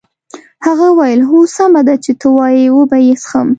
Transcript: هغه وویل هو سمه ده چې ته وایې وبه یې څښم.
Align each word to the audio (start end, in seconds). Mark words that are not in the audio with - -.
هغه 0.65 0.85
وویل 0.91 1.21
هو 1.29 1.39
سمه 1.57 1.81
ده 1.87 1.95
چې 2.03 2.11
ته 2.19 2.27
وایې 2.37 2.67
وبه 2.77 2.97
یې 3.05 3.13
څښم. 3.21 3.47